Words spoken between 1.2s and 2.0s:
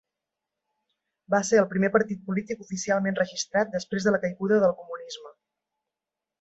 Va ser el primer